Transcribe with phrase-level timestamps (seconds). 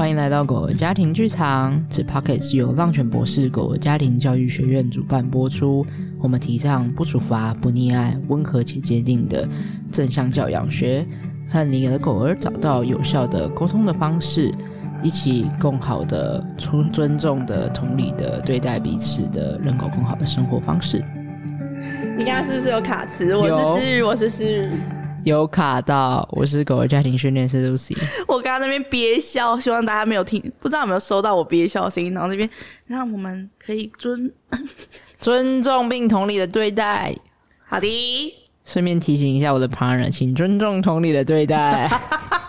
[0.00, 1.78] 欢迎来到狗儿家庭剧场。
[1.90, 5.84] 此 Podcast 是由浪犬博士狗儿家庭教育学院主办播出。
[6.18, 9.46] 我们提倡不处罚、不溺爱、温和且坚定的
[9.92, 11.04] 正向教养学，
[11.50, 14.50] 和你的狗儿找到有效的沟通的方式，
[15.02, 21.04] 一起更好的、尊尊重的、同理的对待彼此的人狗更好的生活方式。
[22.16, 23.36] 你刚刚是不是有卡词？
[23.36, 23.46] 我
[23.78, 24.70] 是诗雨，我是诗雨。
[25.24, 27.96] 有卡到，我是狗的家庭训练师 Lucy。
[28.26, 32.14] 我刚刚那边憋笑，希望大家没有听，不知道有没有收到我憋笑的声音。
[32.14, 32.48] 然后那边
[32.86, 34.32] 让我们可以尊
[35.18, 37.14] 尊重并同理的对待。
[37.66, 41.90] 好的，顺便提醒一下我的 partner，请尊重同理的对待。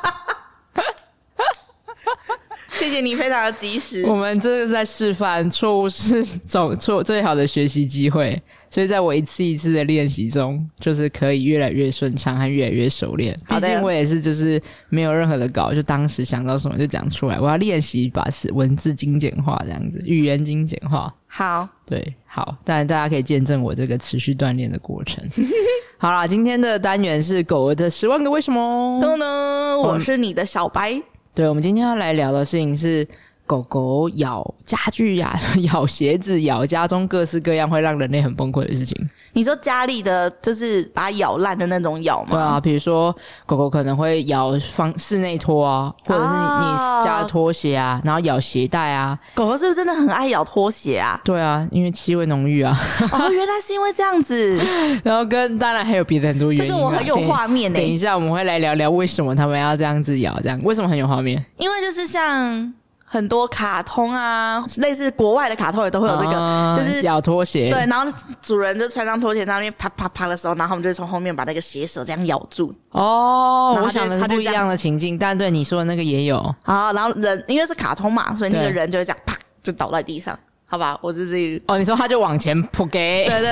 [2.91, 4.03] 谢谢你，非常的及时。
[4.05, 8.39] 我们这是在示范，错误是总错最好的学习机会。
[8.69, 13.33] 所以在我一次一次的练习中，就是可以越来越顺畅和越来越熟练。
[13.47, 17.39] 毕竟我也是就是没有任何的稿，就当时想到什么就讲出来。
[17.39, 21.13] 我要练习把文字精简化，这样子语言精简化。
[21.27, 25.23] 好，对，好，当然大家可以见证我这个持续锻炼的过程。
[25.97, 28.99] 好啦，今天的单元是狗儿的十万个为什么。
[29.01, 31.01] 都呢，我是你的小白。
[31.33, 33.07] 对，我们今天要来聊的事情是
[33.51, 35.39] 狗狗咬家具呀、啊、
[35.73, 38.95] 咬鞋子、咬家中各式各样会让人类很崩溃的事情。
[39.33, 42.29] 你说家里的就是把它咬烂的那种咬吗？
[42.31, 43.13] 对啊，比如说
[43.45, 49.19] 狗狗可能会咬方室内拖啊，或者是你家的拖鞋啊，啊，然后咬鞋带啊。
[49.33, 51.19] 狗狗是不是真的很爱咬拖鞋啊？
[51.25, 52.73] 对啊，因为气味浓郁啊。
[53.11, 54.57] 哦， 原来是因为这样子。
[55.03, 56.73] 然后跟当然还有别的很多原因、啊。
[56.73, 57.81] 这个我很有画面呢、欸。
[57.81, 61.45] 等一下我们会来聊聊为什么他们要这样子咬，这样为什么很有画面？
[61.57, 62.73] 因为就是像。
[63.13, 67.69] 很多卡通啊，类似国外的卡通也都会有这个，嗯、就是咬拖鞋。
[67.69, 68.09] 对，然后
[68.41, 72.73] 主人就穿上拖鞋在那边啪啪啪的时候，然后我们就从后面把那个鞋舌这样咬住。
[72.91, 76.37] 哦，我想的是不一样的情境，但对你说的那个也有。
[76.63, 80.39] 啊，然后人因为是卡通嘛，所以那个人就会这样啪就倒在地上。
[80.71, 81.61] 好吧，我是这个。
[81.67, 83.51] 哦，你说他就往前扑给，对对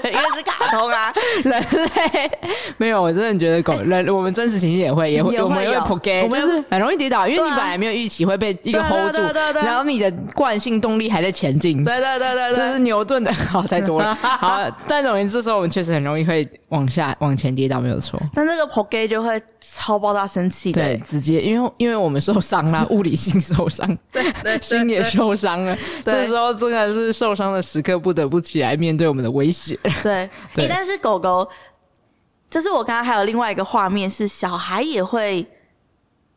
[0.00, 1.12] 对， 因为是卡通啊，
[1.42, 2.30] 人类。
[2.76, 9.20] 没有，我真的觉得狗人，我们真实情绪也会也会，我们也会扑给，我们是很容易跌倒，因为你本来没有预期会被一个 hold 住，
[9.64, 18.20] 然后你的惯性动力还在前进，对对对对，这是牛顿的，好太多了， 好，但总而言之，这时候我们确实很容易会往下往前跌倒，没有错。
[18.34, 26.26] 但这个 Poke 就会超爆炸生气，对，直接因为因为我们受伤了， 物理性受伤，对，心也受伤了，这。
[26.26, 29.78] 时候真的是受伤的时刻，不得不起来面对我们的威胁。
[30.02, 31.48] 对，对、欸，但是狗狗，
[32.50, 35.46] 就是我刚刚还有另外一个画面，是小孩也会，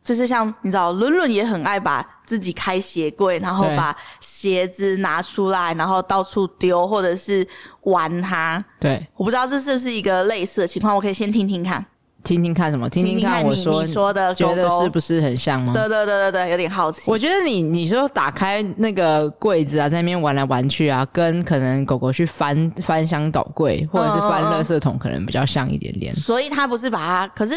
[0.02, 7.46] 就是像你知道，伦伦也很爱把自己开鞋柜，然后把鞋子拿出来，然后到处丢，或者是
[7.82, 8.64] 玩它。
[8.78, 11.84] 对，我不知道这是不是一个类似的情况，我可以先听听看。
[12.22, 12.86] 听听看什么？
[12.88, 15.72] 听听看我说你说的，觉得是不是很像吗？
[15.72, 17.10] 对对对对对，有点好奇。
[17.10, 26.14] 我觉得你你说打开那个柜子啊，在那边玩来玩去啊，跟可能狗狗去翻翻箱倒柜或者是翻垃圾桶，可能比较像一点点。
[26.14, 27.54] 所以它不是把它，可是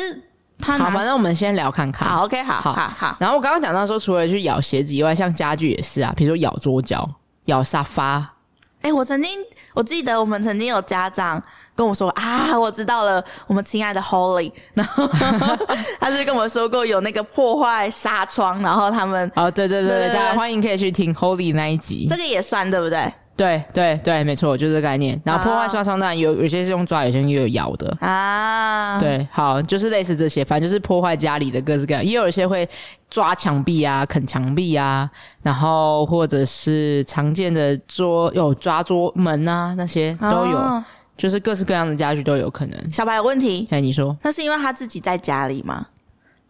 [0.64, 2.08] 他好，反正我们先聊看看。
[2.08, 3.18] 好，OK，好，好，好，好。
[3.20, 7.08] 然后我刚刚讲到说，除了去咬鞋子以外，像家具也是啊，比如说咬桌角、
[7.46, 8.18] 咬沙发。
[8.82, 9.40] 哎、欸，我曾经
[9.74, 11.42] 我记得我们曾经有家长。
[11.76, 15.08] 跟我说啊， 我知道了，我们亲爱的 Holly，然后
[16.00, 23.12] 他是跟我说过有那个破坏纱窗，然后他们哦，对对对对，大家欢迎可以去听 Holly 那一集，这个也算对不对？
[23.36, 25.20] 对对对，没错，就是这个概念。
[25.26, 29.00] 然后破坏刷窗当然有有些是用抓，有些又有咬的啊。
[29.00, 32.68] 对，好，就是类似这些，反正就是破坏家里的各式各样，也有一些会
[33.10, 35.10] 抓墙壁啊、啃墙壁啊，
[35.42, 40.58] 然后或者是常见的桌有抓桌门啊，那些都有。
[40.58, 42.90] 啊就是各式各样的家具都有可能。
[42.90, 43.68] 小白有问题？
[43.70, 45.86] 哎，你说，那是因为他自己在家里吗？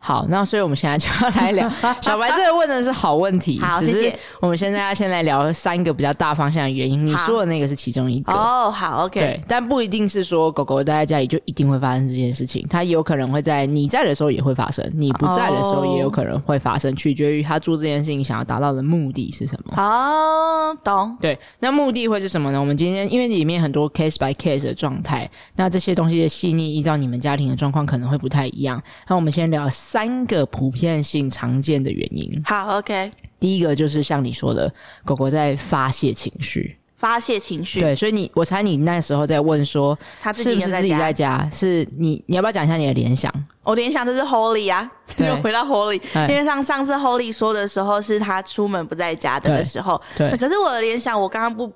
[0.06, 1.70] 好，那所以我们现在就要来聊
[2.04, 3.58] 小白这个问的是好问题。
[3.62, 4.14] 好，谢谢。
[4.42, 7.06] 我们现在要先来聊三个比较大方向的原因。
[7.06, 8.70] 你说的那个是其中一个哦。
[8.70, 9.18] 好，OK。
[9.18, 19.82] 对，但不一定是说狗狗待在家里就一定会发生这件事情，它有可能会在你在的时候也会发生，你不在的时候也有可能会发生，哦、取决于它做这件事情想要达到的目的是什么。
[19.82, 21.16] 哦，懂。
[21.22, 22.60] 对，那目的会是什么呢？
[22.60, 28.84] 我们今天因为里面很多 case by case 的状态，那这些东西的细腻依照你们家庭的状况可能会不太一样。
[29.08, 30.74] 那我们先聊三个普。
[30.74, 32.44] 遍性常见的原因。
[32.46, 33.12] 好，OK。
[33.40, 34.74] 第一个就是像你说的，
[35.06, 37.80] 狗狗在发泄情绪，发泄情绪。
[37.80, 41.48] 对，所以你，我猜你那时候在问说，他是不是自己在家？
[41.52, 43.32] 是你，你要不要讲一下你的联想？
[43.62, 50.02] 我联想就是 Holly 啊，又回到 Holly，因为像上次 Holly 说的时候，是他出门不在家的的时候。
[50.18, 50.28] 对。
[50.32, 51.72] 对，可是我的联想，我刚刚不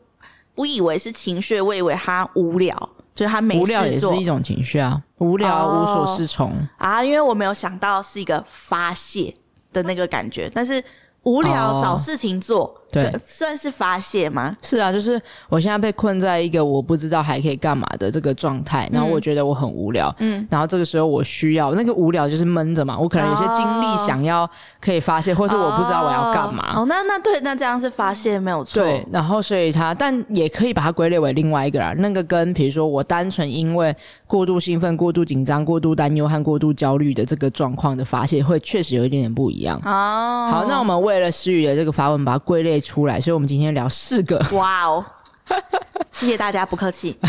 [0.56, 3.64] 不以为是情绪，我以为他无聊，就是他没事做。
[3.64, 5.02] 无聊也是一种情绪啊。
[5.18, 9.34] 无聊、oh, 无所适从啊，因为我没有想到是一个发泄，
[9.74, 10.82] 的那个感觉，但是
[11.24, 12.80] 无聊找事情做。
[13.02, 14.56] 哦对，算是发泄吗？
[14.62, 24.50] 是啊，就是我现在被困在一个我不知道还可以干嘛的这个状态，然后我觉得我很无聊，嗯，然后这个时候我需要那个无聊就是闷着嘛，我可能有些精力想要
[24.82, 26.74] 可以发泄，或是我不知道我要干嘛。
[26.76, 28.84] 哦，那那对，那这样是发泄没有错。
[28.84, 33.96] 对，然后所以他，但也可以把它归类为另外一个啦，那个跟比如说我单纯因为
[34.26, 39.78] 过度兴奋、过度紧张、过度担忧和过度焦虑的这个状况的发泄，会确实有一点点不一样。
[39.86, 44.40] 哦，好，那我们为了诗雨的这个发问，把它归类出来，所以我们今天聊四个。
[44.54, 45.06] 哇哦，
[46.12, 47.18] 谢谢大家，不客气。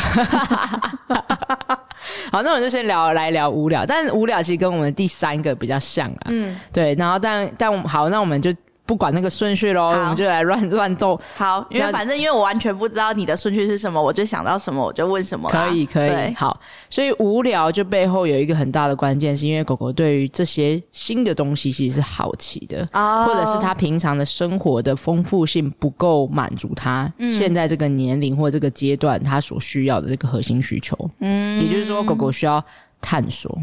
[2.31, 6.27] 好，那我们就先聊来聊无聊，但无聊其实跟我们第三个比较像啊。
[6.27, 8.55] 嗯，对，然后但但好，那我们就。
[8.89, 11.21] 不管那个顺序喽，我们就来乱乱斗。
[11.37, 15.47] 好，因为反正因为我完全不知道你的顺序是什么，我就想到什么我就问什么。
[15.51, 16.35] 可以，可以。
[16.35, 16.59] 好，
[16.89, 30.97] 所以无聊就背后有一个很大的关键，是因为狗狗对于这些新的东西其实是好奇的，哦、或者是它平常的生活的丰富性不够满足它现在这个年龄或这个阶段它所需要的这个核心需求。
[31.21, 32.65] 嗯，也就是说，狗狗需要
[33.03, 33.55] 探索。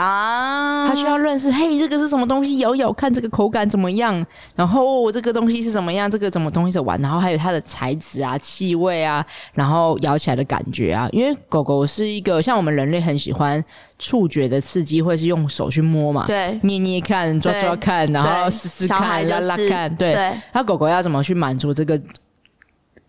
[0.00, 2.56] 啊，他需要认识，嘿，这个是什么东西？
[2.56, 4.24] 咬咬看，这个口感怎么样？
[4.54, 6.10] 然后、哦、这个东西是怎么样？
[6.10, 6.98] 这个什么东西在玩？
[7.02, 11.06] 然后还有它的材质啊、气味啊，然后咬起来的感觉啊。
[11.12, 13.62] 因为狗狗是一个像我们人类很喜欢
[13.98, 20.32] 触觉的刺激，会是用手去摸嘛，对，捏捏看、抓抓看，然后试试看、拉拉看，对。
[20.50, 22.00] 它狗狗要怎么去满足这个？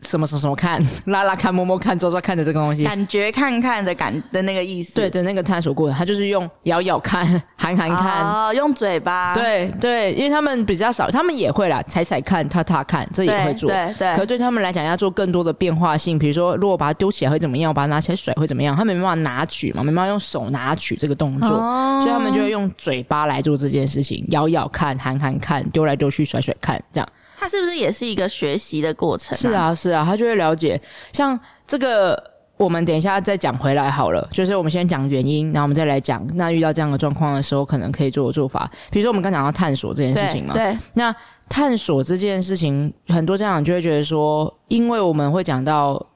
[0.01, 7.25] 什么什么什么看， 拉拉看，摸摸看，抓抓看的这个东西，感觉看看的感的那个意思，对的那个探索过程，他就是用咬咬看，
[7.56, 14.15] 含含看，哦，用嘴巴，对对，因为他们比较少，他们也会啦，踩踩看，踏踏看，这也会做，对对，对。
[14.15, 27.07] 可是对他们来讲，要做更多的变化性，比如说，如果把它丢起来会怎么样，我把它拿起来甩会怎么样，他们没办法拿取嘛，没办法用手拿取这个动作，哦，所以他们就会用嘴巴来做这件事情，咬咬看，含含看，丢来丢去，甩甩看，这样。
[27.42, 29.42] 它是不是也是一个学习的过程啊？
[29.42, 30.80] 是啊，是啊，他就会了解。
[31.12, 32.16] 像这个，
[32.56, 34.30] 我们等一下再讲回来好了。
[34.32, 38.70] 就是我们先讲原因，然后我们再来讲，那遇到这样的状况的时候，可能可以做的做法。
[38.92, 40.66] 比如说，我们刚讲到探索这件事情嘛，对。
[40.66, 41.16] 对，那
[41.50, 46.11] 探索这件事情，很多家长就会觉得说，因为我们会讲到。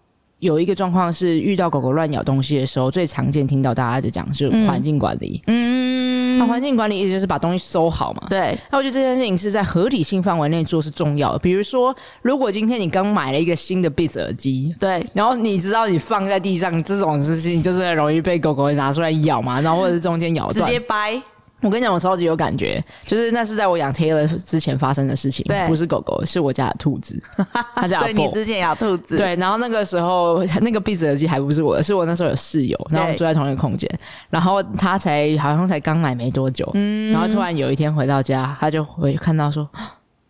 [0.45, 5.41] 有一个状况是遇到狗狗乱咬东西的时候，最常见听到大家在讲是环境管理。
[5.47, 8.27] 嗯，那环境管理意思就是把东西收好嘛。
[8.29, 8.57] 对。
[8.71, 11.39] 那我觉得这件事情是在合理性范围内做是重要的。
[11.39, 21.21] 比如说，如果今天你刚买了一个新的 Beats 耳机，对，然后你知道你放在地上这种事情就是很容易被狗狗拿出来咬嘛，然后或者是中间咬断，直接掰。
[21.61, 27.19] 我跟你讲，我超级有感觉，就是那是在我养 Taylor 之前发生的事情，对，不是狗狗，是我家的兔子，
[27.75, 28.01] 他家。
[28.03, 33.89] 对，你之前养兔子，对，然后那个时候 那个 Beats 耳机还不是我的，是我那时候有室友，然后我们住在同一个空间，
[34.29, 39.67] 然后他才好像才刚来没多久，嗯，然后突然有一天回到家，他就会看到说，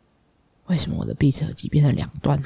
[0.67, 2.41] 为什么我的 Beats 耳机变成两段？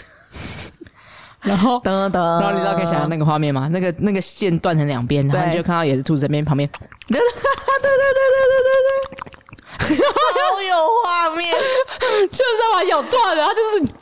[1.41, 3.67] 然后，噔噔噔，然后你知道可以想到那个画面吗？
[3.71, 6.67] 那个那个线断成两边，然后你就看到也是兔子这边旁边，
[7.07, 7.21] 对对对
[7.81, 8.59] 对对
[9.87, 11.55] 对对， 又有画面，
[12.29, 12.43] 就是
[12.73, 13.93] 把它咬断了，它就是。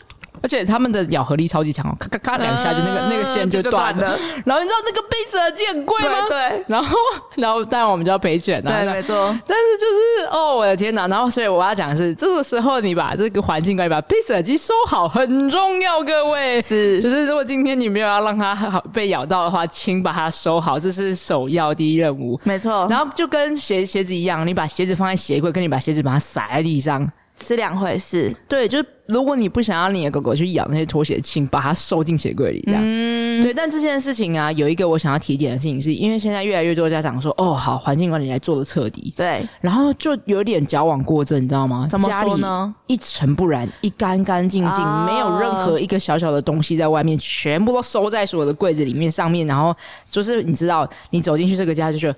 [0.47, 4.19] 而且他们的咬合力超级强哦，咔咔咔两下就那个、呃、那个线就断了，了。
[4.45, 6.25] 然后你知道那个 Beats 耳机很贵吗？
[6.29, 6.37] 对。
[6.37, 6.95] 对然后，
[7.35, 8.71] 然后当然我们就要赔钱了。
[8.71, 9.37] 对，没错。
[9.45, 11.05] 但是就是哦，我的天哪！
[11.09, 16.61] 然后所以我要讲的是，这个时候你把这个环境管理把 Beats 耳机收好很重要，各位。
[16.61, 17.01] 是。
[17.01, 22.39] 就是如果今天你没有要让它好被咬到的话，请把它收好，这是首要第一任务。
[22.45, 22.87] 没错。
[22.89, 27.05] 然后就跟鞋鞋子一样，你把鞋子放在鞋柜，跟你把鞋子把它撒在地上。
[27.39, 32.81] 是两回事，对，就是如果你不想要你的狗狗去咬那些拖鞋，请把它收进鞋柜里，这样。
[32.83, 33.53] 嗯，对。
[33.53, 41.87] 但这件事情啊，有一个我想要提点的事情，是因为现在越来越多家长说，哦，好，环境管理来做的彻底，对，然后就有点矫枉过正，你知道吗？
[41.89, 42.47] 怎么说呢？
[42.47, 49.75] 家里一尘不染，一干干净净，哦，没有任何一个小小的东西在外面，全部都收在所有的柜子里面上面，然后
[50.05, 52.17] 就是你知道，你走进去这个家就觉得，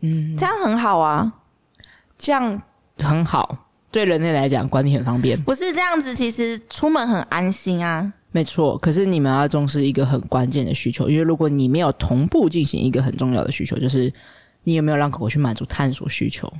[0.00, 1.32] 嗯，这样很好啊，
[2.16, 2.60] 这样
[2.98, 3.68] 很好。
[3.92, 5.40] 对人类来讲，管理很方便。
[5.42, 8.12] 不是这样子，其实出门很安心啊。
[8.32, 14.10] 没错，可是你们要重视一个很关键的需求，因为如果你没有同步进行一个很重要的需求，就是
[14.64, 16.50] 你有没有让狗狗去满足探索需求。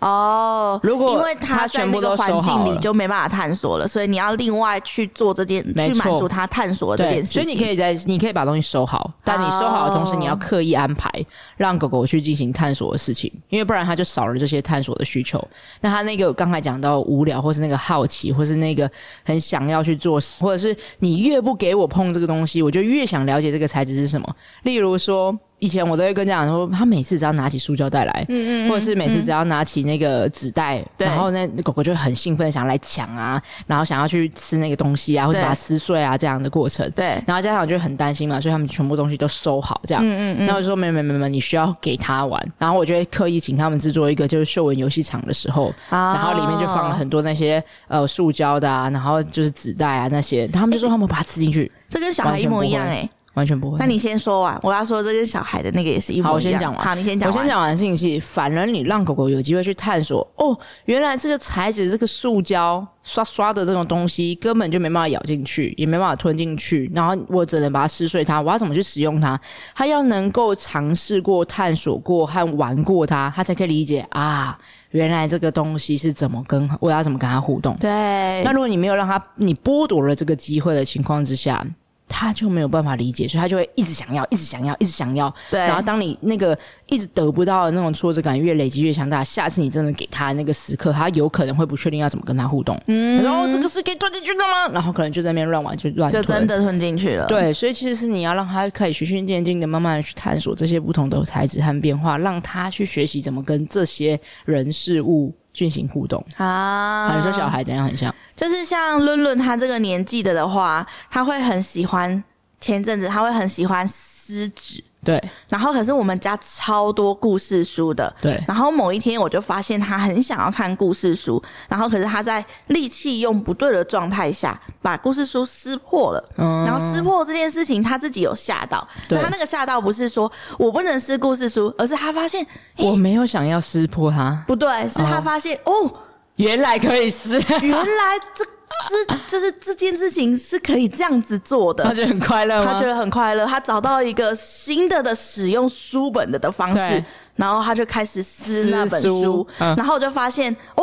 [0.00, 7.42] 哦，如果因为他在那个环境里就没办法探索了，所以你要另外去做这件，去满足他探索这件事情。
[7.42, 11.10] 所以你可以在，你可以把东西收好，但你收好的同时，你要刻意安排
[11.56, 15.42] 让狗狗去进行探索的事情，因为不然它就少了这些探索的需求。
[15.80, 18.90] 那他那个刚才讲到无聊，或是那个好奇，或是那个
[19.24, 24.36] 很想要去做，或者是你越不给我碰这个东西，我就越想了解这个材质是什么。
[24.64, 25.34] 例如说。
[25.58, 36.90] 以前我都会跟家长说，他每次只要拿起塑胶袋来，嗯嗯，或者是每次只要拿起那个纸袋，嗯、然后那狗狗就会很兴奋，想要来抢啊，然后想要去吃那个东西啊，或者把它撕碎啊，这样的过程。
[36.90, 40.04] 对，然后家长就很担心嘛，所以他们全部东西都收好，这样。
[40.04, 40.46] 嗯嗯嗯。
[40.46, 42.52] 然后我就说没没没没，你需要给他玩。
[42.58, 53.10] 然后我就会刻意请他们制作一个就是秀文游戏场的时候，哦、然后里面就放了很多那些呃塑胶的啊，然后就是纸袋啊那些，他们就说他们把它吃进去，这跟小孩一模一样哎、欸。
[53.36, 53.78] 完全不会。
[53.78, 56.30] 那你先说完，我要说这跟小孩的那个也是一模一样。
[56.30, 56.84] 好，我先讲完。
[56.84, 57.30] 好，你先讲。
[57.30, 68.40] 我先讲完的事情是，反而你让狗狗有机会去探索，哦，原来这个材质，这个塑胶刷刷的这种东西，根本就没办法咬进去，也没办法吞进去，然后我只能把它撕碎它。
[68.40, 69.38] 我要怎么去使用它？
[69.74, 74.58] 它要能够尝试过、探索过和玩过它，它才可以理解啊，
[74.92, 77.76] 原来这个东西是怎么跟我要怎么跟它互动。
[77.78, 78.42] 对。
[78.44, 81.62] 那如果你没有让它，你剥夺了这个机会的情况之下。
[82.08, 85.32] 他就没有办法理解，所以他就会一直想要，一直想要，一直想要。
[85.50, 85.60] 对。
[85.60, 92.80] 然后当你那个一直得不到的那种挫折感越累积越强大，下次你真的给他那个时刻，他有可能会不确定要怎么跟他互动。
[92.86, 93.22] 嗯。
[93.22, 94.68] 然后这个是可以吞进去的吗？
[94.72, 96.22] 然后可能就在那边乱玩，就乱吞。
[96.22, 97.26] 就真的吞进去了。
[97.26, 107.16] 对，所以其实是你要让他可以循序渐进的，慢慢的去探索这些不同的材质和变化，让他去学习怎么跟这些人事物进行互动啊。
[107.16, 108.14] 你说小孩怎样很像？
[108.36, 112.22] 就是像论论他这个年纪的的话，他会很喜欢。
[112.58, 115.30] 前阵子他会很喜欢撕纸，对。
[115.48, 118.38] 然后可是我们家超多故事书的，对。
[118.46, 126.28] 然后某一天我就发现他很想要看故事书，然后可是他在力气用不对的状态下把故事书撕破了。
[126.36, 126.64] 嗯。
[126.64, 129.18] 然后撕破这件事情他自己有吓到，对。
[129.22, 132.46] 他那个吓到不是说我不能撕故事书，而是他发现
[132.76, 135.92] 我没有想要撕破它，不对，是他发现哦，哦，
[136.36, 138.44] 原来可以撕，原来这。
[138.88, 147.04] 是， 就是这件事情是可以这样子做的，他觉得很快乐，他觉得很快乐，他找到一个新的的使用书本的的方式，
[147.36, 150.82] 然后他就开始撕那本书，书嗯、然后我就发现哦，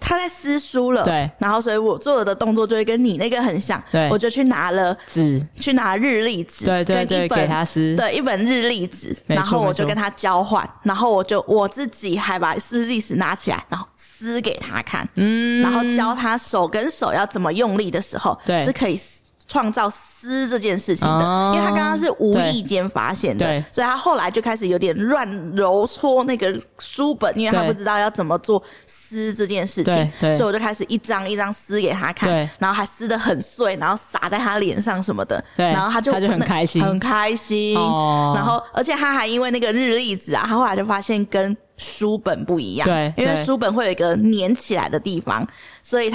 [0.00, 13.86] 他在撕书了，对，然后所以我做的动作就会跟你那个很像，对，我就去拿了纸，去拿日历纸，对对对，给他撕，对，一本日历纸，然后我就跟他交换，然后我就我自己还把日历纸拿起来，然后。
[13.96, 18.94] 撕给他看，嗯，然后教他手跟手要怎么用力的时候，对，是可以
[19.50, 21.24] 创造撕这件事情的。
[21.24, 41.56] 哦、因为他刚刚是无意间发现的，所以他后来就开始有点乱揉搓那个书本，因为他不知道要怎么做撕这件事情，所以我就开始一张一张撕给他看，然后还撕的很碎，然后撒在他脸上什么的，对，然后他就他就很开心，很开心，哦、然后而且他还因为那个日历纸啊，他后来就发现跟。
[41.82, 45.46] 书本不一样，对，因为书本会有一个粘起来的地方，
[45.80, 46.10] 所以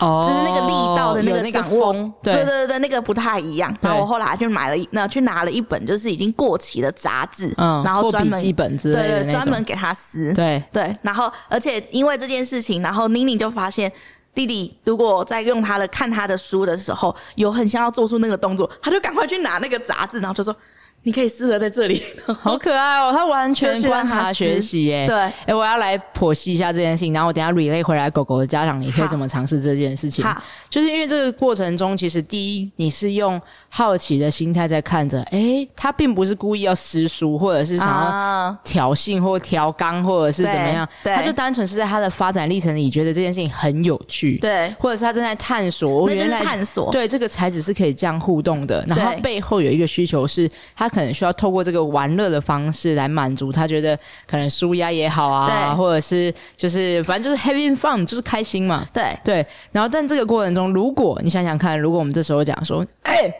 [0.00, 1.92] 它就是那个力道的那个掌握，
[2.22, 3.72] 对对对对，那个不太一样。
[3.80, 10.96] 然后我后来就买了一，那去拿了一本就是已经过期的杂志，嗯，然后专门一本之类的，对对，专门给他撕，对对。
[11.02, 13.92] 然后而且因为这件事情，然后妮妮就发现
[14.34, 20.56] 弟弟如果在用他的看他的书的时候，有很像要做出那个动作，他就赶快去拿那个杂志，然后就说。
[21.02, 22.02] 你可以适合在这里，
[22.38, 23.10] 好可爱哦！
[23.10, 25.06] 他完全观察学习耶。
[25.06, 30.22] 对，哎、欸，我要来剖析一下这件事情，然后我等下 relay 回来，狗狗的家长也可以怎么尝试这件事情。
[30.68, 33.40] 就是因为这个过程中，其实第一，你是用
[33.70, 50.89] 好奇的心态在看着，哎、欸，他并不是故意要撕书，或者是想要挑衅或调刚，或者是怎么样，对，他就单纯是在他的发展历程里觉得这件事情很有趣，对，或者是他正在探索，那就是探索，对，这个材质是可以这样互动的，然后背后有一个需求是他。
[50.90, 58.84] 可能需要透过这个玩乐的方式来满足他，觉得可能舒压也好啊，或者是就是反正就是 having fun，就是开心嘛。
[58.92, 59.46] 对对。
[59.72, 63.34] 然后但这个过程中，如果你想想看，如果我们这时候讲说，哎、欸，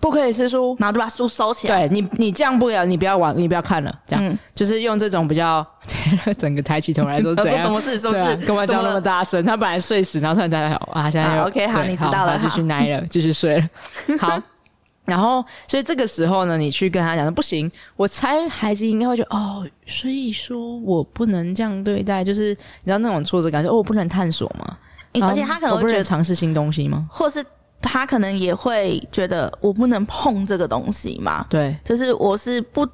[0.00, 1.88] 不可以吃书，然后就把书收起来。
[1.88, 5.66] 对你，你这样不了，你不要玩，你不要看了，这样、嗯、就是用这种比较
[6.38, 7.64] 整个抬起头来说，怎样？
[7.64, 7.98] 怎么事？
[7.98, 8.36] 是不是？
[8.46, 9.44] 干嘛叫那么大声？
[9.44, 13.68] 他本来睡死，然后突然大家好啊，现在 OK 好，你知道了，继续奶了，继续睡了，
[14.20, 14.40] 好。
[15.08, 24.78] 然后，所以这个时候呢，你去跟他讲说不行，我猜孩子应该会觉得哦，所以说我不能这样对待，就是你知道那种挫折感，说哦，我不能探索吗？
[25.20, 27.08] 而且他可能会觉得尝试新东西吗？
[27.10, 27.44] 或是
[27.80, 31.46] 他可能也会觉得我不能碰这个东西吗？
[31.48, 32.86] 对，就是我是不。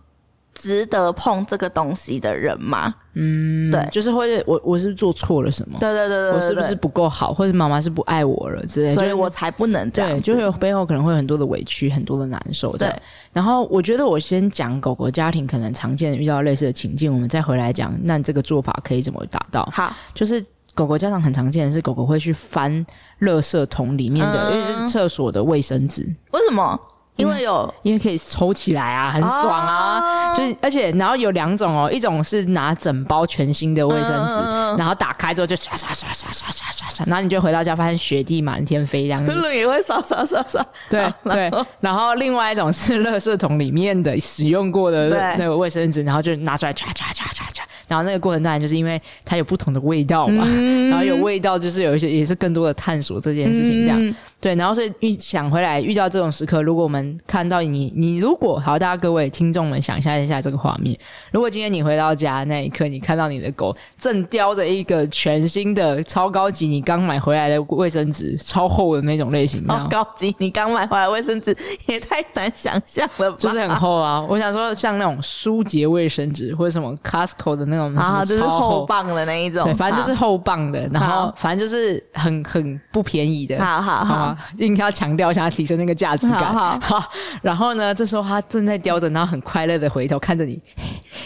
[0.55, 2.95] 值得碰这个东西的人吗？
[3.15, 5.79] 嗯，对，就是会我我是做错了什么？
[5.79, 10.11] 对对对对，我是不是不够好，或者妈妈是不爱我了之类，所以我才不能这样。
[10.11, 12.77] 对，就是背后可能会有很多的委屈，很多的难受。
[12.77, 12.93] 对，
[13.33, 19.69] 然后我觉得我先讲狗狗家庭可能常见遇到类似的情境，我们再回来讲，那这个做法可以怎么达到？
[19.73, 20.45] 好，就是
[20.75, 22.85] 狗狗家长很常见的是，狗狗会去翻
[23.21, 26.03] 垃圾桶里面的，嗯、因为这是厕所的卫生纸。
[26.33, 26.81] 为什么？
[27.17, 30.01] 因为有，因为可以抽起来啊，很爽啊。
[30.01, 39.27] 哦、就是而且然后有两种哦，一种是拿整包全新的卫生纸，嗯、然后打开之后就刷刷刷刷刷刷刷刷，然后你就回到家发现雪地满天飞，这样子。
[39.27, 40.65] 伦伦也会刷刷刷刷。
[40.91, 41.51] 对对。
[41.81, 47.64] 然后另外一种是垃圾桶里面的使用过的那个卫生纸，然后就拿出来刷刷刷刷刷。
[47.95, 54.05] 然后那个过程当然就是因为它有不同的味道嘛，嗯、 然后有味道就是有一些也是更多的探索这件事情这样。
[54.05, 60.99] 嗯、对，然后所以遇想回来遇到这种时刻，如果我们看到你，你如果好，大家各位听众们想象一下这个画面。
[61.31, 73.37] 如果今天你回到家那一刻，你看到你的狗正叼着一个全新的超高级你刚买回来的卫生纸，超厚的那种类型，超高级你刚买回来卫生纸也太难想象了吧？
[73.39, 74.25] 就是很厚啊！
[74.29, 87.05] 我想说，像那种舒洁卫生纸或者什么 Costco 的那种，啊，就是后棒的那一种，对，反正就是后棒的，然后反正就是很很不便宜的，好好好，应该要强调一下，提升那个价值感，好，好。
[87.43, 90.53] 然后呢，这时候他正在叼着，然后很快乐的回头看着你，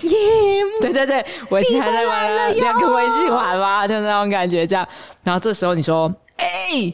[0.03, 0.17] 耶！
[0.81, 4.87] 对对对，我一起还在玩，两个我一起玩吗，就那种感觉这样。
[5.25, 6.93] 然后这时候你说，哎、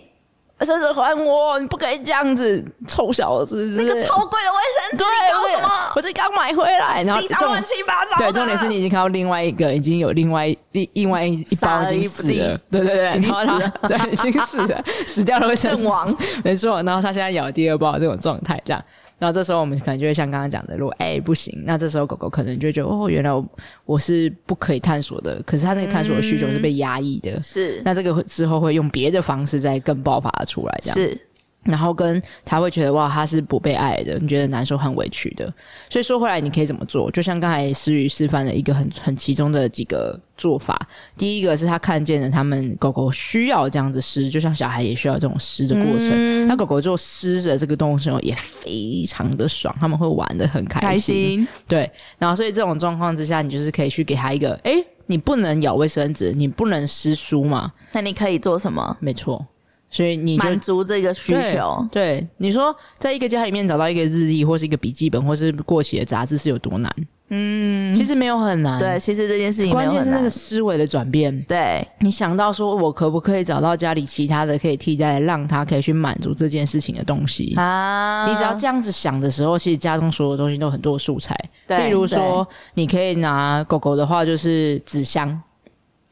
[0.61, 1.59] 生纸还我！
[1.59, 3.66] 你不可以这样子，臭小子！
[3.76, 5.92] 那个超贵的卫生纸，对，你搞什么？
[5.94, 8.16] 我是刚买回来，然后地上乱七八糟。
[8.18, 12.58] 对，重点是你已经看到另外一个，已经有另外另另外一一包已经死了。
[12.70, 16.82] 对对对，然后他 对已经死了，死掉了会阵，亡没错。
[16.82, 18.82] 然后他现在咬第二包这种状态，这样。
[19.16, 23.44] 然后这时候我们可能就会像刚刚讲的，如果哎不行，那这时候狗狗可能就会觉得哦，原来我，
[23.86, 27.82] 我是不可以探索的，可是它那个探索的需求是被压抑的，嗯、是。
[27.84, 31.18] 那这个之后会用别的方式再更爆发出来，这样是。
[31.64, 35.52] 然后跟他会觉得哇，他是不被爱的，你觉得难受很委屈的。
[35.88, 37.11] 所以说回来，你可以怎么做？
[37.11, 40.78] 就像刚才思雨示范了一个很很其中的几个做法。
[41.16, 46.47] 第一个是他看见了他们狗狗需要这样子施，就像小孩也需要这种施的过程。
[46.47, 50.87] 那、嗯、狗狗做施的这个动作也非常的爽，他们会玩的很开心。
[50.87, 57.73] 开心对，然后所以这种状况之下，你就是可以去给他一个，诶，你不能咬卫生纸，你不能施书嘛？
[57.92, 58.96] 那你可以做什么？
[59.00, 59.46] 没错。
[59.94, 66.92] 所以你满足这个需求对，对你说，在一个家里面找到一个日历，或是一个笔记本，或是过期的杂志是有多难？
[67.30, 68.76] 嗯，其实没有很难。
[68.76, 71.40] 对，其实这件事情关键是那个思维的转变。
[71.44, 78.26] 对，你想到说我可不可以找到家里其他的可以替代，让他可以去满足这件事情的东西啊？
[78.28, 81.38] 你只要这样子想的时候，其实家中所有东西都很多素材。
[81.68, 85.40] 对，例如说，你可以拿狗狗的话，就是纸箱。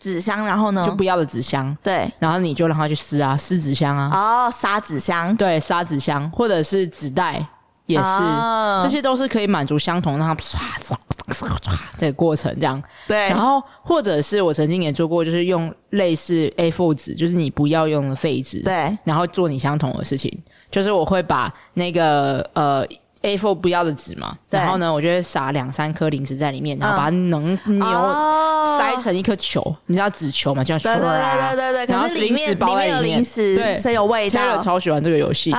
[0.03, 0.85] 纸箱，然后呢？
[0.85, 7.47] 就不要的纸箱，对，然后你就让他去撕啊，撕纸箱啊，哦，杀纸箱，对，杀纸箱，或者是纸袋，
[7.87, 10.97] 也是，哦、这些都是可以满足相同，让他唰唰
[11.29, 22.85] 唰唰这个过程这样，对，然后或者是我曾经也做过，就是用类似 A4 纸，就是你不要用的废纸，对，然后做你相同的事情，就是我会把那个呃。
[23.23, 28.15] A four 不要的纸嘛，然后呢我就会撒两三颗零食在里面，然后把它能扭，
[28.79, 33.77] 塞成一颗球，你知道纸球嘛，这样出来，对对对，然后零食包在里面，零食，对，
[34.63, 35.59] 超喜欢这个游戏的，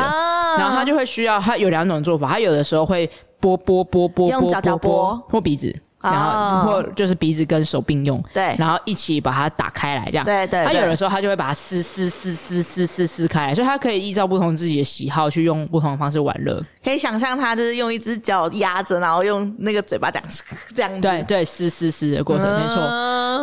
[0.58, 5.74] 然后他就会需要他有两种做法，他有的时候会拨拨拨拨啵啵啵啵啵或鼻子。
[6.04, 10.64] 然后或就是鼻子跟手并用，对，然后一起把它打开来，这样，对对。
[10.64, 16.62] 他有的时候他就会把它撕撕撕撕撕撕撕开来，所以他可以依照不同自己的喜好去用不同的方式玩乐。
[16.84, 20.30] 可以想象他就是用一只脚压着，然后用那个嘴巴这样
[20.76, 21.02] 这样。
[21.02, 22.76] 对对，撕撕撕的过程没错。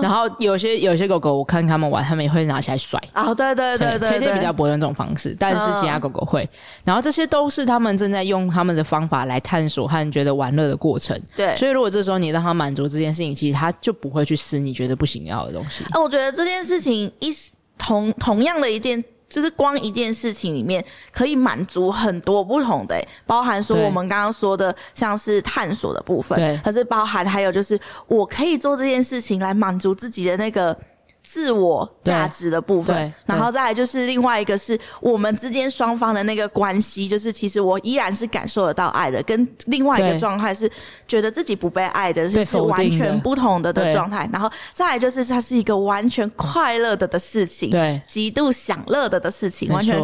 [0.02, 3.00] 然后有些有些狗狗，我看他们玩，他们也会拿起来甩。
[3.14, 4.10] 哦，对对对对。
[4.10, 6.48] 天天比较不会用这种方式，但是其他狗狗会。
[6.84, 11.18] 然后这些都是他们正在用他们的方法来探索和觉得玩乐的过程。
[11.34, 11.56] 对。
[11.56, 13.34] 所以如果这时候你让他满足这件事情。
[13.34, 15.84] 其实他就不会去撕你觉得不行要的东西。
[15.90, 17.34] 那我觉得这件事情一
[17.78, 30.76] 同同样的一件，就是光一件事情里面可以满足很多不同的，包含说我们刚刚说的像是探索的部分，对，可是包含还有就是我可以做这件事情来满足自己的那个。
[31.22, 40.70] 自我价值的部分，然后再来就是另外一个是我们之间双方的那个关系，就是其实我依然是感受得到爱的，跟另外一个状态是
[41.06, 44.28] 觉得自己不被爱的，是是完全不同的的状态。
[44.32, 49.96] 然后再来就是它是一个完全快乐的的事情，对，极度享乐的的事情，完全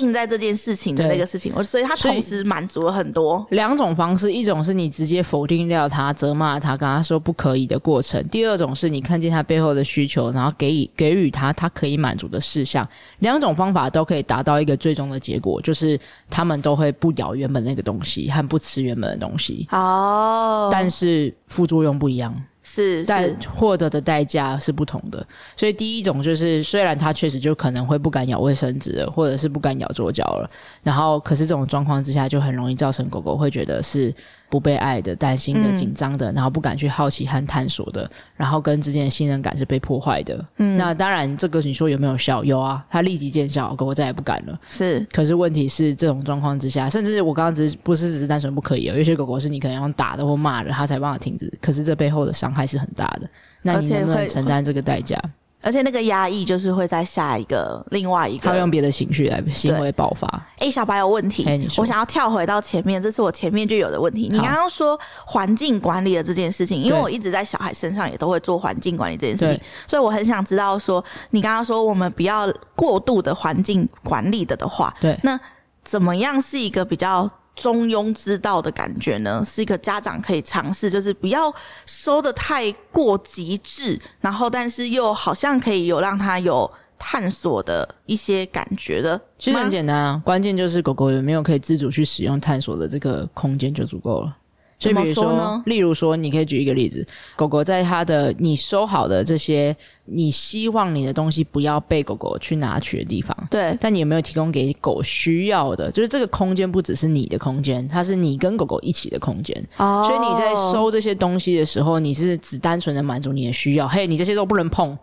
[0.00, 12.86] in 在这件事情的那个事情，我所以它同时满足了很多两种方式，一种是你直接否定掉他、责骂他、跟他说不可以的过程；第二种是你看见他背后的需求，然后给予给予他他可以满足的事项，
[13.18, 15.98] 两种方法都可以达到一个最终的结果，就是
[16.30, 19.66] 他们都会不咬原本那个东西，和不吃原本的东西。
[19.70, 22.34] 哦，但是副作用不一样。
[22.66, 25.24] 是，但获得的代价是不同的。
[25.54, 30.50] 所以第一种就是，虽然它确实就可能会不敢咬卫生纸了，或者是不敢咬桌角了，
[30.82, 34.12] 然后可是这种状况之下，就很容易造成狗狗会觉得是
[34.54, 40.46] 不被爱的、担心的、紧张的，然后不敢去好奇和探索的，然后跟之间的信任感是被破坏的。
[40.58, 42.44] 嗯，那当然，这个你说有没有效？
[42.44, 44.56] 有啊，他立即见效，狗狗再也不敢了。
[44.68, 51.52] 是，可是问题是，这种状况之下，甚至我刚刚只是不是只是单纯不可以，有一些狗狗是你可能用打的或骂的，它才办法停止。
[51.60, 53.28] 可是这背后的伤害是很大的，
[53.62, 55.20] 那你能不能承担这个代价？
[55.64, 60.28] 而且那个压抑就是会在下一个另外一个，他用别的情绪来行为爆发。
[60.58, 61.44] 哎、欸，小白有问题，
[61.78, 64.28] 我想要跳回到前面，这是我前面就有的问题。
[64.30, 75.40] 你刚刚说环境管理的这件事情，因为我一直在小孩身上也都会做环境管理这件事情，所以我很想知道说，你刚刚说我们不要过度的环境管理的的话，对，那
[75.82, 77.30] 怎么样是一个比较？
[77.54, 81.52] 中庸之道的感觉呢，是一个家长可以尝试，就是不要
[81.86, 89.20] 收的太过极致，然后但是又好像可以有让他有探索的一些感觉的。
[89.38, 94.36] 其实很简单啊，关键就是狗狗有没有可以自主去使用探索的这个空间就足够了。
[94.78, 95.62] 就比如说，说呢？
[95.66, 97.06] 例如说，你可以举一个例子，
[97.36, 103.76] 狗狗在它的你收好的这些，你希望你的东西不要被狗狗去拿取的地方，对。
[103.80, 105.90] 但你有没有提供给狗需要的？
[105.90, 109.56] 就是这个空间不只是你的空间，它是你跟狗狗一起的空间。
[109.76, 110.04] 哦。
[110.06, 113.88] 所以你在收这些东西的时候，你是只单纯的满足你的需要。
[113.88, 114.96] 嘿，你这些都不能碰。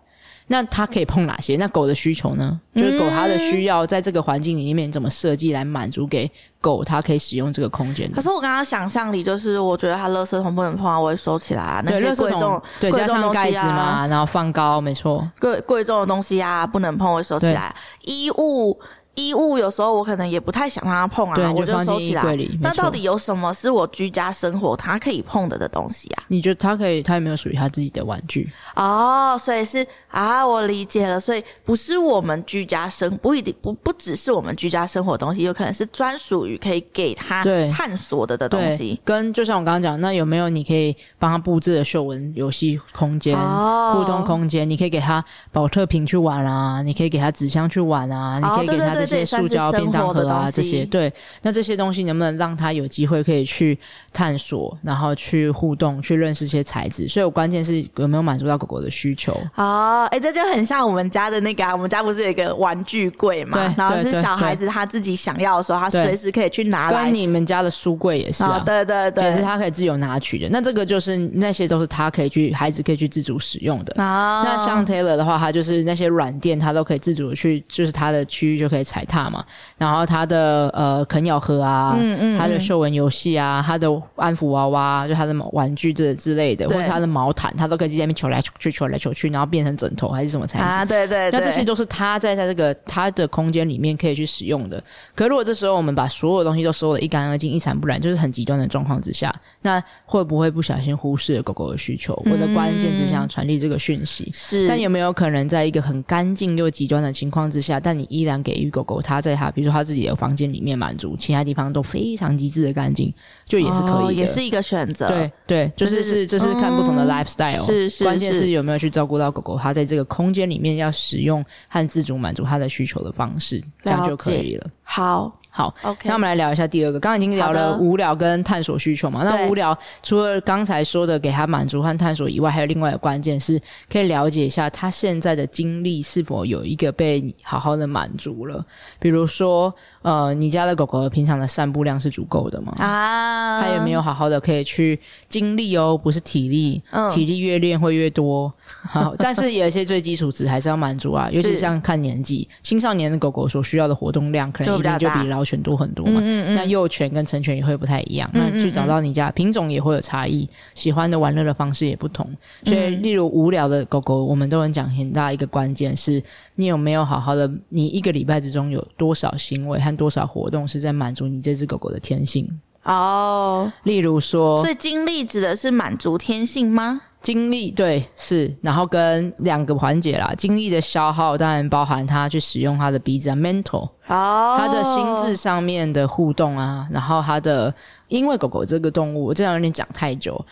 [0.52, 1.56] 那它可以碰哪些？
[1.56, 2.60] 那狗的需求呢？
[2.76, 8.12] 就是狗它的需要，在这个环境里面怎么设计来满足给狗，它可以使用这个空间。
[8.12, 11.82] 可是我刚刚想象里就是，我觉得它垃圾桶不能碰啊，我会收起来啊。
[11.86, 15.26] 那些贵重对，加上盖子嘛，啊、然后放高，没错。
[15.40, 17.74] 贵贵重的东西啊，不能碰，我会收起来。
[18.02, 18.78] 衣物。
[19.16, 22.24] 衣物有时候我可能也不太想让它碰啊，我就收起来。
[22.62, 26.24] 那到底有什么是我居家生活它可以碰的的东西啊？
[26.30, 27.04] 你觉得它可以？
[27.04, 28.50] 它有没有属于它自己的玩具？
[28.76, 31.20] 哦，所以是啊，我理解了。
[31.20, 37.44] 所以不是我们居家生，不一定不不只是我们居家生活的东西，有可能是专属于可以给他
[37.74, 38.98] 探索的的东西。
[39.04, 44.70] 跟就像我刚刚讲，那有没有你可以帮他布置的嗅闻游戏空间、哦、互动空间？
[44.70, 49.01] 你可以给他宝特瓶去玩啊，你可以给他纸箱去玩啊，你可以给他。
[49.06, 51.12] 这些塑胶便当盒啊，这些对，
[51.42, 53.78] 那这些东西能不能让他有机会可以去
[54.14, 57.08] 探索，然后去互动，去认识一些材质？
[57.08, 59.36] 所以，我关键是有没有满足到狗狗的需求。
[59.56, 63.58] 哦，哎，这就很像我们家的那个、啊，我们家不是有一个玩具柜嘛？
[63.58, 67.06] 对，然后是小孩子他自己想要的时候，他随时可以去拿来。
[67.06, 70.48] 跟你们家的书柜也是啊，哦、对对对，也是他可以自由拿取的。
[70.50, 73.94] 那这个就是那些都是他可以去，孩子可以去自主使用的。
[74.02, 79.46] 哦、那像 Taylor 的话，他就是那些软垫，他都可以自主去，就是他的区域就可以踩踏嘛。
[79.78, 90.84] 然后他的呃啃咬盒啊，嗯嗯，他的嗅闻游戏啊，他的安抚娃娃，就他的玩具这之类的，或者他的毛毯，他都可以在那边求来求去，求来求去，然后变成枕头还是什么材质啊？
[90.84, 94.84] 对对对，那这些都是他在在这个他的空间里面可以去使用的。
[95.16, 102.14] 可如果这时候我们把所有东西都收的一干二净、一尘不染，就是很极端的状况之下，那会不会不小心忽视了狗狗的需求？
[102.26, 104.68] 我的关键只想传递这个讯息，是。
[104.68, 109.52] 但有没有可能在一个很干净又极端的情况之下，但你依然给予狗狗它在它。
[109.52, 113.14] 比如说它自己的房间里面满足，其他地方都非常极致的干净，
[113.46, 115.08] 就也是可以的，哦、也是一个选择。
[115.08, 124.70] 对对，就是是这、就是看不同的 lifestyle，、是，是，关键是有没有去照顾到狗狗，它在这个空间里面要使用和自主满足它的需求的方式，这样就可以了。
[124.84, 125.41] 好。
[125.54, 126.98] 好，OK，那我们来聊一下第二个。
[126.98, 133.60] 刚刚已经聊了无聊跟探索需求嘛，那无聊除了刚才说的给他满足和探索以外，还有另外一个关键是
[133.92, 138.66] 可以了解一下他现在的精力是否有一个被好好的满足了。
[138.98, 142.74] 比如说，呃，你家的狗狗平常的散步量是足够的吗？
[142.78, 148.52] 啊，它有没有好好的可以去精力哦，不是体力，嗯、体力越练会越多。
[148.90, 162.30] 好，但是有一些最基础值还是要满足啊，尤其像看年纪，青少年的狗狗所需要的活动量可能一定就比老老犬多很多嘛，嗯嗯，那幼犬跟成犬也会不太一样，那去找到你家品种也会有差异，喜欢的玩乐的方式也不同，
[162.64, 166.22] 所以例如无聊的狗狗，我们都能讲很大一个关键是，
[166.56, 172.48] 你有没有好好的，你一个礼拜之中有多少行为和多少活动是在满足你这只狗狗的天性？
[172.84, 177.02] 哦，例如说，所以精力指的是满足天性吗？
[177.22, 180.34] 精力对是，然后跟两个环节啦。
[180.36, 187.74] 精力的消耗当然包含他去使用他的鼻子啊，mental，哦，他的心智上面的互动啊，然后他的，
[188.08, 190.44] 因为狗狗这个动物，我这样有点讲太久。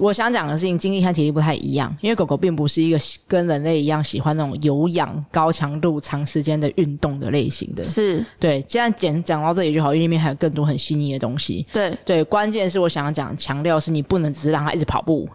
[0.00, 7.82] 我想讲的事情，精力和体力不太一样，因为狗狗并不是一个跟人类一样喜欢那种有氧、高强度、长时间的运动的类型的。
[7.82, 11.66] 是对，既然讲讲到这里就好，因为里面还有更多很细腻的东西。
[11.72, 15.26] 对对，关键是我想要讲强调是，你不能只是让它一直跑步。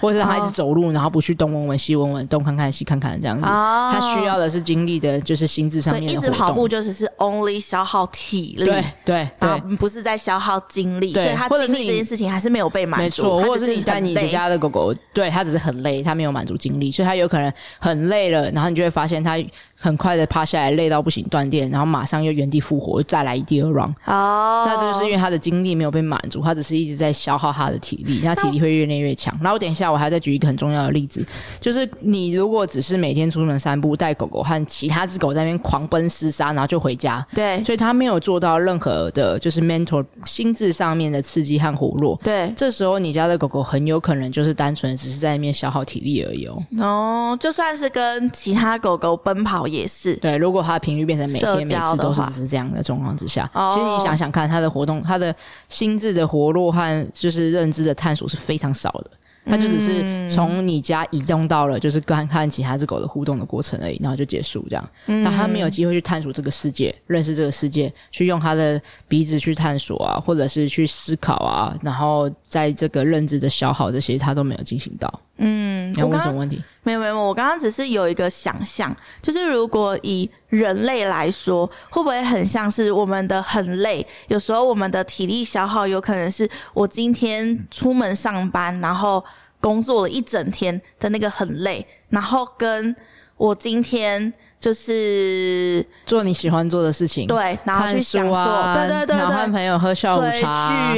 [0.00, 3.44] 或者是他一直走路，然后不去东闻闻西闻闻，东看看西看看这样子。
[3.44, 6.08] 哦、他需要的是精力的，就是心智上面的。
[6.08, 11.12] 所以一直跑步就是是 only 消耗体力，对对对，不是在消耗精力。
[11.12, 13.04] 所以他精力这件事情还是没有被满足。
[13.04, 19.36] 没错，或者是你带你家的狗狗，对，他只是很累，他没有满足精力，所以他有可能很累了，然后你就会发现他
[19.78, 23.94] 很快的趴下来，累到不行，断电，然后马上又原地复活，再来第二 round。
[24.06, 29.36] 哦，那这就是因为他的精力没有被满足，他只是一直在消耗他的体力，他体力会越练越强。
[29.40, 31.24] 然后等一下，我还要再举一个很重要的例子，
[31.60, 42.18] 就是你如果只是每天出门散步，带狗狗和其他只狗在那边狂奔厮杀，然后就回家，对，所以他没有做到任何的，就是 mental 心智上面的刺激和活络。
[42.24, 46.58] 对，这时候你家的狗狗很有可能就是单纯只是在那边消耗体力而已哦。
[46.80, 50.16] 哦，就算是跟其他狗狗奔跑也是。
[50.16, 55.34] 对，如果他的频率变成每天每次都是只是这样的状况之下，其实你想想看，他的活动，他的
[55.68, 59.10] 心智的活络和就是认知的探索是非常少的。
[59.48, 64.90] 它就只是从你家移动到了，就是跟看其他只狗的互动的过程而已，然后就结束这样。
[65.06, 75.22] 那它没有机会去探索这个世界，认识这个世界，去用它的鼻子去探索啊，或者是去思考啊，然后在这个认知的消耗这些，它都没有进行到。
[75.40, 76.60] 嗯，你要问什么问题？
[76.82, 84.06] 没有没有，我刚刚只是有一个想象，就是如果以人类来说，会不会很像是我们的很累？
[84.28, 89.24] 有时候我们的体力消耗，有可能是我今天出门上班，然后。
[89.60, 92.94] 工作了一整天的那个很累，然后跟
[93.36, 94.32] 我今天。
[94.60, 100.50] 就是做你喜欢做的事情，对，然后去享受，啊、对对对，然后跟朋友喝下午茶，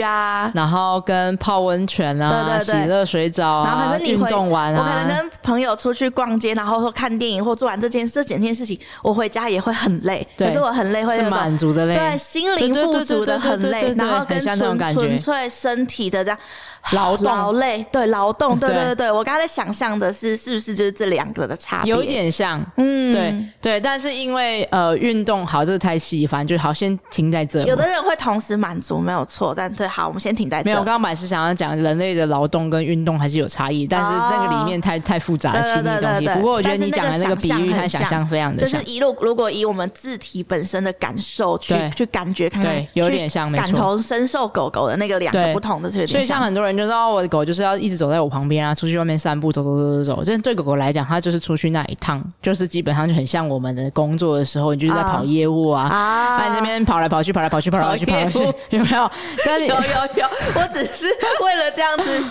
[0.02, 16.38] 啊，然后跟泡温泉啊，对对对，洗热水澡啊，然后可是你运动完啊，我可能跟朋友出去逛街，然后或看电影或做完这件这整件事情，我回家也会很累，可是我很累会是满足的累，对，心灵富足的很累，然后跟纯纯粹身体的这样
[16.92, 17.26] 劳动。
[17.26, 23.50] 劳累，对劳动，对对对对，我刚才想象的是是不是就是这两个的差别，有点像，嗯，对。
[23.60, 27.62] 对，但是因为呃运动好，这个太细，反正就好先停在这。
[27.64, 30.64] 有的人会同时满足，没有错，但对，好，我们先停在这。
[30.64, 36.26] 没有，我刚刚本来是想要讲人类的劳动跟运动还是有差异，但是那个里面太太复杂的心理东西。
[36.28, 50.24] 不过我觉得你讲的那个比喻和想象非常的像，就是一路如果以我们自体本身的感受去去感觉看看，对，有点像，感同身受狗狗的那个两个不同的，所以像很多人就说我的狗就是要一直走在我旁边啊，出去外面散步，走走走走走。
[50.24, 54.38] 这对狗狗来讲，它就是出去那一趟，就是基本上就很像我们的工作。
[54.38, 58.38] 的时候，你就是在跑业务啊，啊在这边跑来跑去，跑来跑去，跑来跑去，跑来跑去，
[58.70, 59.10] 有没有？
[59.66, 59.74] 有有
[60.16, 61.06] 有，我只是
[61.42, 62.24] 为了这样子。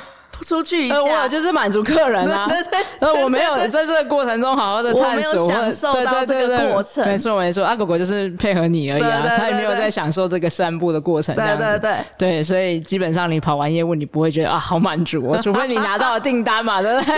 [0.45, 2.47] 出去一下，我就是满足客人啊。
[2.99, 7.06] 那，我没有在这个过程中好好的探索，我没有享受到这个过程。
[7.08, 11.36] 没错没错，阿狗狗就是配合你而已啊，他也没有在享受这个散步的过程。
[11.36, 17.15] 对对对对，所以基本上你跑完业务，你不会觉得啊好满足，除非你拿到了订单嘛，对不对？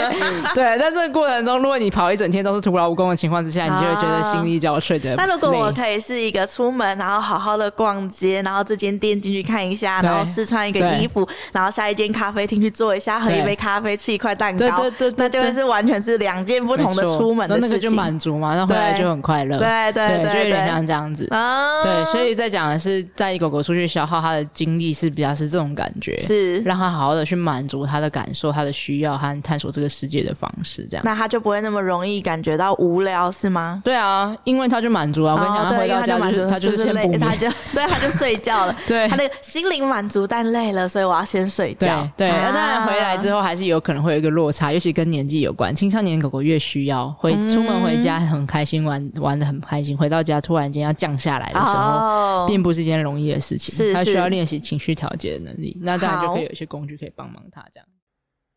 [0.56, 5.16] 对，在这个过程中，如果你跑一整天都是徒劳无功的情况之下，你就会觉得心力交瘁的。
[5.16, 13.92] 那如果我可以是一个出门，然后好好的逛街，然后这间店进去看一下，然后试穿一个衣服，然后下一间咖啡厅去坐一下，喝一杯咖啡。
[14.02, 21.84] 吃一块蛋糕，对对对，那就是完全是两件不同的出门的事情，那个就满足嘛，那回来就很快乐，对对对，就有点像这样子啊。
[21.84, 31.04] 对，所以在讲的是带狗狗出去消耗它的精力是比较是这种感觉，是让它好好的去满足它的感受、它的需要和探索这个世界的方式，这样。
[31.06, 33.82] 那它就不会那么容易感觉到无聊，是吗？
[33.84, 35.34] 对啊，因为它就满足啊。
[35.34, 38.76] 我跟你讲，它回到家就是它就是先累，它就 对，它就睡觉了。
[38.88, 42.08] 对，它那个心灵满足但累了，所以我要先睡觉。
[42.16, 44.72] 对，那当然回来之后还是有可能会有一个落差。
[44.72, 55.78] 尤其跟年纪有关，青少年狗狗越需要回出门回家很开心玩玩的很开心，回到家突然间要降下来的时候，哦、并不是一件容易的事情，是是他需要练习情绪调节的能力。
[55.82, 57.88] 那当然就可以有一些工具可以帮忙它这样。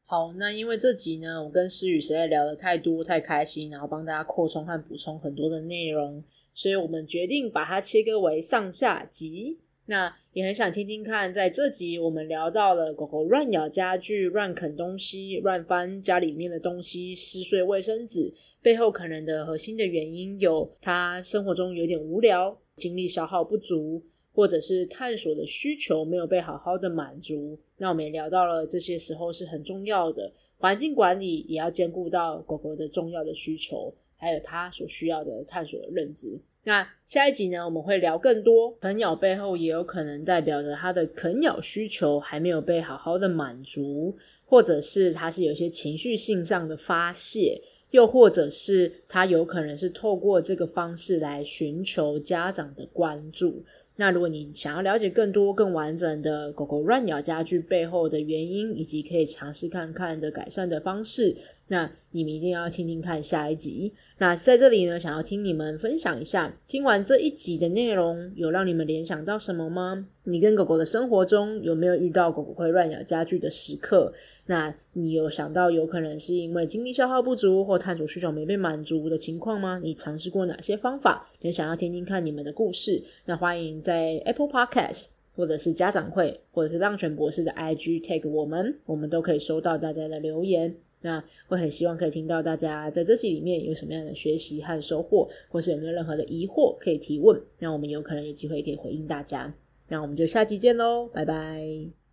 [0.06, 9.60] 好，那因为这集呢，我跟诗雨实在聊的太多太开心，然后帮大家扩充和补充很多的内容，所以我们决定把它切割为上下集。
[9.86, 27.58] 那也很想听听看，在这集我们聊到了狗狗乱咬家具、乱啃东西、乱翻家里面的东西、撕碎卫生纸背后可能的核心的原因，有它生活中有点无聊、精力消耗不足，或者是探索的需求没有被好好的满足。
[27.76, 36.40] 那我们也聊到了这些时候是很重要的，环境管理也要兼顾到狗狗的重要的需求，还有它所需要的探索的认知。
[36.66, 53.62] 那下一集呢，我们会聊更多啃咬背后也有可能代表着它的啃咬需求还没有被好好的满足，或者是它是有些情绪性上的发泄，又或者是它有可能是透过这个方式来寻求家长的关注。
[53.96, 61.36] 那如果你想要了解更多、更完整的狗狗乱咬家具背后的原因，以及可以尝试看看的改善的方式，
[61.68, 63.92] 那你们一定要听听看下一集。
[64.18, 70.06] 那在这里呢，想要听你们分享一下，听完这一集的内容，有让你们联想到什么吗？
[70.24, 74.12] 你跟狗狗的生活中有没有遇到狗狗会乱咬家具的时刻？
[74.46, 79.80] 那你有想到有可能是因为精力消耗不足或探索需求没被满足的情况吗？
[79.82, 81.28] 你尝试过哪些方法？
[81.40, 90.76] 也想要听听看你们的故事，那欢迎在 Apple Podcast 或者是家长会或者是浪犬博士的 IG tag 我们，我们都可以收到大家的留言。
[91.04, 99.54] 那会很希望可以听到大家在这集里面有什么样的学习和收获，或是有没有任何的疑惑可以提问，那我们有可能有机会可以回应大家。
[99.88, 102.03] 那我们就下期见喽，拜拜。